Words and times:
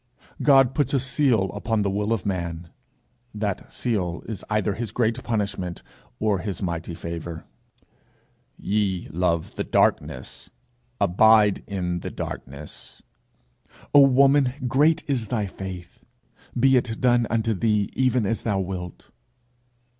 God 0.41 0.73
puts 0.73 0.95
a 0.95 0.99
seal 0.99 1.51
upon 1.51 1.83
the 1.83 1.89
will 1.91 2.11
of 2.11 2.25
man; 2.25 2.71
that 3.35 3.71
seal 3.71 4.23
is 4.25 4.43
either 4.49 4.73
his 4.73 4.91
great 4.91 5.21
punishment, 5.23 5.83
or 6.19 6.39
his 6.39 6.59
mighty 6.59 6.95
favour: 6.95 7.45
'Ye 8.57 9.07
love 9.11 9.57
the 9.57 9.63
darkness, 9.63 10.49
abide 10.99 11.63
in 11.67 11.99
the 11.99 12.09
darkness:' 12.09 13.03
'O 13.93 14.07
woman, 14.07 14.53
great 14.67 15.03
is 15.07 15.27
thy 15.27 15.45
faith: 15.45 15.99
be 16.59 16.77
it 16.77 16.99
done 16.99 17.27
unto 17.29 17.53
thee 17.53 17.91
even 17.93 18.25
as 18.25 18.41
thou 18.41 18.59
wilt!' 18.59 19.11